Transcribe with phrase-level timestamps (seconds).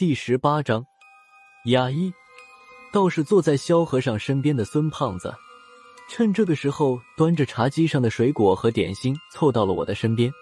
[0.00, 0.86] 第十八章，
[1.66, 2.10] 雅一。
[2.90, 5.30] 倒是坐在萧和尚身边的孙胖子，
[6.08, 10.32] 趁这个时候，端着茶几上的水果和点心，凑到了我的身边，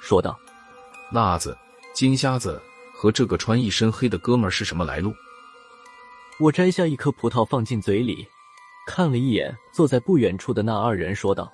[0.00, 0.38] 说道
[1.10, 1.58] ：“辣子，
[1.92, 2.62] 金瞎子
[2.94, 5.12] 和这个穿一身黑的哥们儿是什么来路？”
[6.38, 8.24] 我摘下一颗葡萄放进嘴里，
[8.86, 11.52] 看了一眼坐在不远处的那二人，说道：“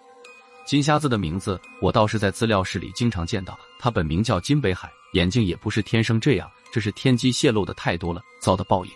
[0.68, 3.58] 金瞎子的名字，我倒是在资料室里经常见到。
[3.78, 8.90] 他本名叫金北海，眼睛也不是天生这样。”这是天机泄露的太多了，遭的报应。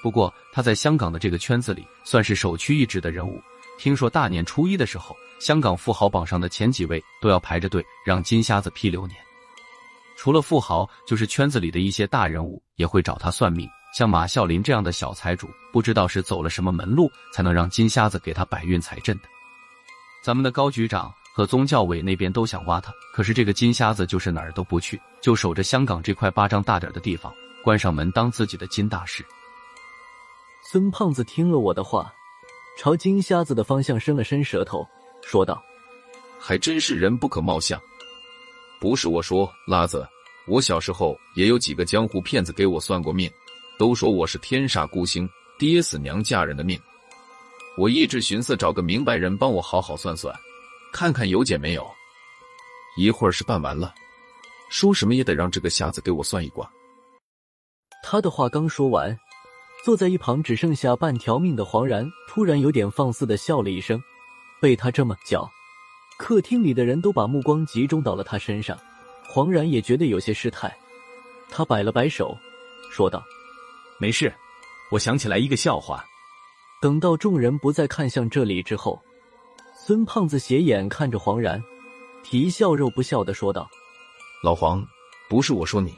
[0.00, 3.42] 不过他在香港的这个圈子里算是首屈一指的人物。
[3.78, 9.18] 听说大年初一的时候，香港富豪榜上的前几位都要排着队让金瞎子批流年。
[10.16, 13.68] 除了富豪，就是圈子里的一些大人物也会找他算命。
[13.92, 19.24] 像马啸林这样的小财主，不知道是走了什么门路，才能让金瞎子给他摆运财阵的。
[20.22, 21.12] 咱们的高局长。
[21.38, 29.24] 和宗教委那边都想挖他，可是这个金瞎子就是哪儿都不去，就守着香港这块巴掌大点的地方，关上门当自己的金大师。
[30.68, 32.12] 孙胖子听了我的话，
[32.76, 34.84] 朝金瞎子的方向伸了伸舌头，
[35.22, 35.62] 说道
[36.40, 37.80] ：“还真是人不可貌相。
[38.80, 40.04] 不是我说，拉子，
[40.48, 43.30] 我小时候也有几个江湖骗子给我算过命，
[43.78, 46.76] 都说我是天煞孤星，爹死娘嫁人的命。
[47.76, 50.34] 我一直寻思找个明白人帮我好好算算。”
[50.92, 51.88] 看看有解没有？
[52.96, 53.94] 一会儿是办完了，
[54.70, 56.68] 说什么也得让这个瞎子给我算一卦。
[58.02, 59.16] 他的话刚说完，
[59.84, 64.02] 坐在一旁只剩下半条命的黄然突然有点放肆的笑了一声。
[64.60, 65.48] 被他这么叫，
[66.18, 68.76] 客厅里的人都把目光集中到了他身上。
[69.28, 70.76] 黄然也觉得有些失态，
[71.48, 72.36] 他摆了摆手，
[72.90, 73.22] 说道
[74.00, 74.34] ：“没事，
[74.90, 76.04] 我想起来一个笑话。”
[76.82, 79.00] 等到众人不再看向这里之后。
[79.88, 81.64] 孙胖子斜眼看着黄然，
[82.22, 83.66] 皮笑肉不笑的说道
[84.44, 84.86] ：“老黄，
[85.30, 85.96] 不是我说你，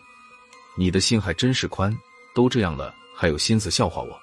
[0.77, 1.93] 你的心还真是宽，
[2.33, 4.17] 都这样了还有心思笑话我。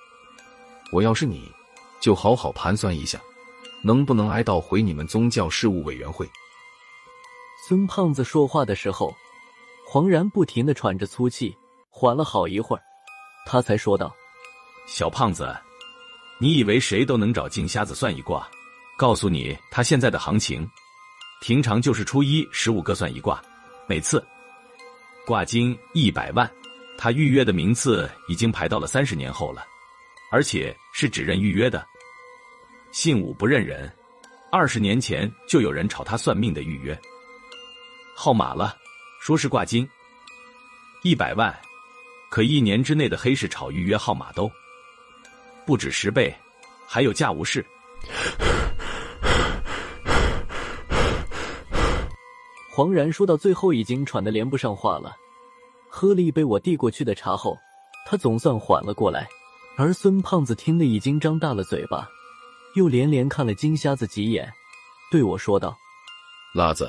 [0.94, 1.52] 我要是你，
[2.00, 3.20] 就好好盘算一下，
[3.84, 6.26] 能不能挨到回你们宗教事务委员会。”
[7.68, 9.14] 孙胖子说话的时候，
[9.86, 11.54] 黄然不停的喘着粗气，
[11.90, 12.84] 缓了好一会儿，
[13.46, 14.16] 他才说道
[14.88, 15.54] ：“小胖子，
[16.40, 18.50] 你以为谁都能找镜瞎子算一卦？”
[18.98, 20.68] 告诉你他现在的行情，
[21.40, 23.40] 平常就是初一十五个算一卦，
[23.88, 24.26] 每次
[25.24, 26.52] 挂金一百万。
[26.98, 29.64] 他预约的名次已经排到了三十年后了，
[30.32, 31.88] 而且是只认预约的，
[32.92, 33.88] 信五不认人。
[34.52, 37.00] 二十年前就有人炒他算命的预约
[38.16, 38.76] 号码了，
[39.22, 39.88] 说是挂金
[41.04, 41.56] 一百万，
[42.32, 44.52] 可一年之内的黑市炒预约号码都
[45.68, 46.36] 不止十倍，
[46.88, 47.64] 还有价无市。
[52.78, 55.18] 黄然说到最后，已经喘得连不上话了。
[55.90, 57.58] 喝了一杯我递过去的茶后，
[58.06, 59.28] 他总算缓了过来。
[59.80, 62.08] 而孙胖子听得已经张大了嘴巴，
[62.76, 64.48] 又连连看了金瞎子几眼，
[65.10, 65.76] 对我说道
[66.54, 66.88] ：“辣子，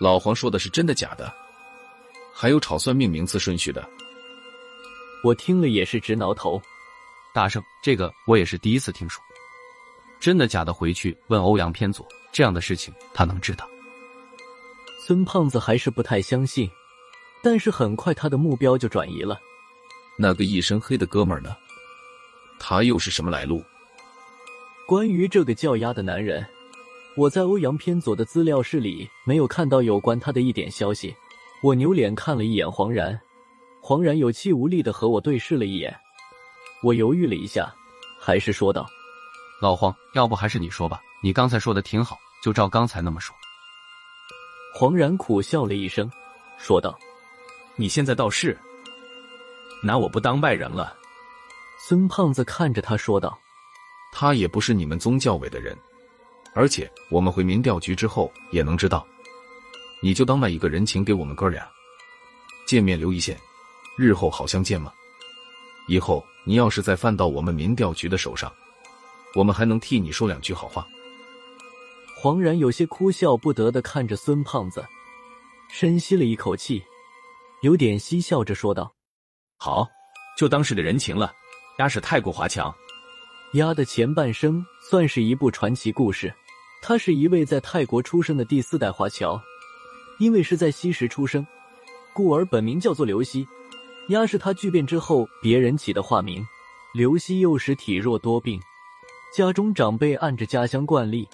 [0.00, 1.34] 老黄说的是真的假的？
[2.32, 3.84] 还有炒算命名次顺序的？”
[5.24, 6.62] 我听了也是直挠头。
[7.34, 9.20] 大圣，这个我也是第一次听说。
[10.20, 10.72] 真的假的？
[10.72, 13.68] 回去问欧阳偏左，这样的事情他能知道。
[15.06, 16.68] 孙胖子还是不太相信，
[17.40, 19.38] 但是很快他的目标就转移了。
[20.18, 21.56] 那个一身黑的哥们儿呢？
[22.58, 23.62] 他又是什么来路？
[24.84, 26.44] 关于这个叫鸭的男人，
[27.16, 31.14] 我在欧阳偏左的资料室里没有看到有关他的一点消息。
[31.62, 33.16] 我扭脸看了一眼黄然，
[33.80, 35.96] 黄然有气无力的和我对视了一眼。
[36.82, 37.72] 我犹豫了一下，
[38.18, 38.84] 还是说道
[39.62, 43.32] ：“老黄，要不还是你说吧，你刚才说的挺好，就照刚才那么说。”
[44.78, 46.06] 黄然苦笑了一声，
[46.58, 46.98] 说道
[47.76, 48.54] ：“你现在倒是
[49.82, 50.94] 拿我不当外人了。”
[51.88, 53.38] 孙胖子看着他说道
[54.12, 55.74] ：“他也不是你们宗教委的人，
[56.52, 59.06] 而且我们回民调局之后也能知道，
[60.02, 61.66] 你就当卖一个人情给我们哥俩，
[62.66, 63.34] 见面留一线，
[63.96, 64.92] 日后好相见嘛。
[65.88, 68.52] 以后你要是再犯到我们民调局的手上，
[69.34, 70.86] 我们还能替你说两句好话。”
[72.18, 74.82] 黄然有些哭笑不得的看着孙胖子，
[75.68, 76.82] 深吸了一口气，
[77.60, 78.90] 有点嬉笑着说道
[79.60, 79.86] ：“好，
[80.38, 81.30] 就当是个人情了。
[81.78, 82.74] 鸭是泰国华侨，
[83.52, 86.32] 鸭的前半生算是一部传奇故事。
[86.82, 89.38] 他是一位在泰国出生的第四代华侨，
[90.18, 91.46] 因为是在西时出生，
[92.14, 93.46] 故而本名叫做刘希。
[94.08, 96.42] 鸭是他巨变之后别人起的化名。
[96.94, 98.58] 刘希幼时体弱多病，
[99.36, 101.28] 家中长辈按着家乡惯例。”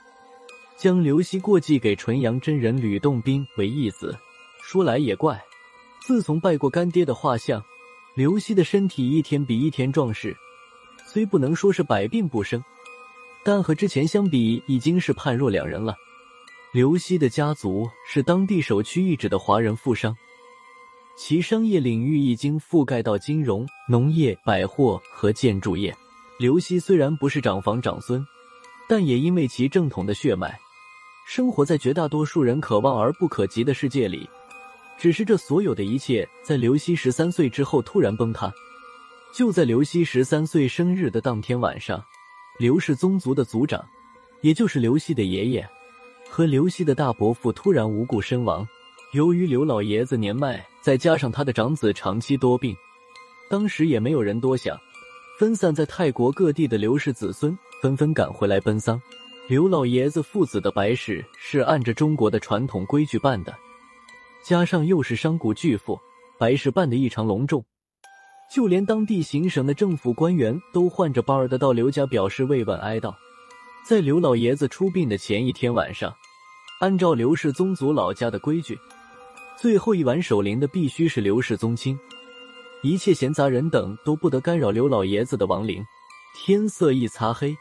[0.82, 4.18] 将刘希过继给纯阳真人吕洞宾为义子。
[4.60, 5.40] 说来也怪，
[6.04, 7.62] 自从拜过干爹的画像，
[8.16, 10.36] 刘熙的身体一天比一天壮实，
[11.06, 12.60] 虽不能说是百病不生，
[13.44, 15.94] 但和之前相比已经是判若两人了。
[16.72, 20.12] 刘熙的家族是当地首屈一指的华人富商，
[21.16, 25.96] 其商业领域已经覆盖到金融、农业、百货和建筑业。
[26.40, 28.26] 刘熙虽然不是长房长孙，
[28.88, 30.58] 但也因为其正统的血脉，
[31.26, 34.28] 生活在绝大多数人可望而不可及的世界里。
[34.98, 38.52] 只是这所有的一切，在刘希十三岁之后突然崩塌。
[39.34, 42.04] 就在刘希十三岁生日的当天晚上，
[42.58, 43.84] 刘氏宗族的族长，
[44.42, 45.68] 也就是刘希的爷爷，
[46.28, 48.66] 和刘希的大伯父突然无故身亡。
[49.12, 52.76] 由于刘老爷子年迈，再加上他的长子长期多病，
[53.48, 54.78] 当时也没有人多想。
[55.38, 59.00] 分散在泰国各地的刘氏子孙纷纷赶回来奔丧。
[59.48, 63.52] 刘老爷子父子的白事是按着中国的传统规矩办的。
[64.44, 65.98] 加上又是商贾巨富，
[66.38, 67.64] 白事办的异常隆重，
[68.54, 73.12] 就连当地行省的政府官员都换着班儿的到刘家表示慰问哀悼。
[73.84, 76.14] 在刘老爷子出殡的前一天晚上，
[76.80, 78.78] 按照刘氏宗族老家的规矩，
[79.60, 81.98] 最后一晚守灵的必须是刘氏宗亲，
[82.82, 85.84] 一切闲杂人等都不得干扰刘老爷子的亡灵。
[86.34, 87.54] 天色一擦黑，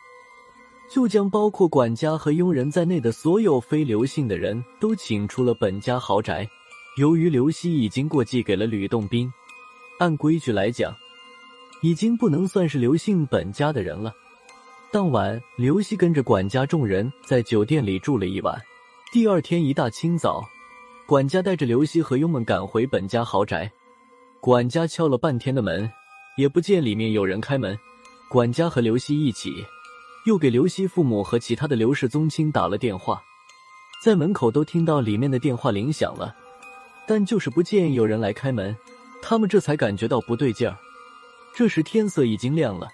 [0.91, 6.45] 就将包括管家和佣人在内的所有非刘姓的人都请出了本家豪宅。
[6.97, 9.31] 由于刘希已经过继给了吕洞宾，
[9.99, 10.93] 按规矩来讲，
[11.81, 14.13] 已经不能算是刘姓本家的人了。
[14.91, 18.61] 当晚，刘希跟着管家众人在酒店里住了一晚。
[19.13, 20.43] 第二天一大清早，
[21.05, 23.71] 管家带着刘希和佣们赶回本家豪宅。
[24.41, 25.89] 管家敲了半天的门，
[26.35, 27.79] 也不见里面有人开门。
[28.29, 29.53] 管家和刘希一起，
[30.25, 33.21] 又给刘希父母和其他的刘氏宗亲打了电话，
[34.03, 36.35] 在门口都听到里面的电话铃响了。
[37.07, 38.75] 但就是不见有人来开门，
[39.21, 40.77] 他们这才感觉到不对劲儿。
[41.53, 42.87] 这时天色已经亮了，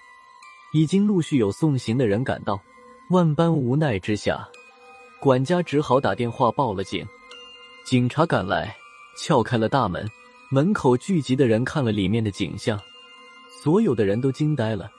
[0.72, 2.60] 已经陆续有送行的人赶到。
[3.10, 4.48] 万般无奈之下，
[5.20, 7.06] 管家只好打电话报了警。
[7.84, 8.76] 警察赶来，
[9.16, 10.06] 撬开了大门，
[10.50, 12.80] 门口聚集的人看了里面的景象，
[13.62, 14.90] 所有的人都惊呆了，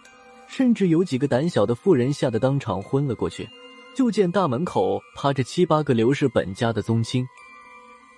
[0.50, 3.48] 甚至有几个胆小的妇人吓得当场昏了过去。
[3.96, 7.26] 就见大门口趴着七八个刘氏本家的宗亲。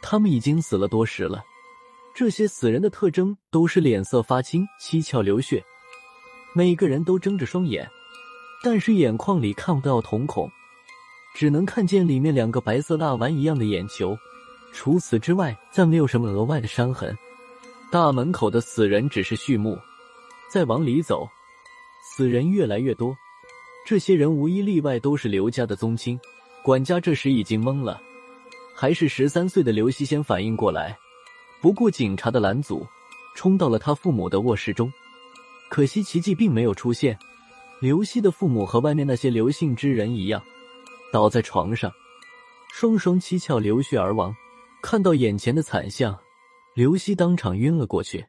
[0.01, 1.43] 他们已经死了多时了，
[2.13, 5.63] 这些死人的特征都是脸色发青、七窍流血，
[6.53, 7.89] 每个人都睁着双眼，
[8.63, 10.49] 但是眼眶里看不到瞳孔，
[11.33, 14.15] 只能看见里面两个白色蜡丸一样的眼球。
[14.73, 17.17] 除此之外，再没有什么额外的伤痕。
[17.91, 19.77] 大门口的死人只是序幕，
[20.51, 21.27] 再往里走，
[22.15, 23.15] 死人越来越多。
[23.85, 26.19] 这些人无一例外都是刘家的宗亲。
[26.63, 28.01] 管家这时已经懵了。
[28.75, 30.97] 还是十三岁的刘希先反应过来，
[31.61, 32.85] 不顾警察的拦阻，
[33.35, 34.91] 冲到了他父母的卧室中。
[35.69, 37.17] 可惜奇迹并没有出现，
[37.79, 40.43] 刘希的父母和外面那些刘姓之人一样，
[41.13, 41.91] 倒在床上，
[42.73, 44.35] 双双七窍流血而亡。
[44.81, 46.17] 看到眼前的惨象，
[46.73, 48.25] 刘希当场晕了过去。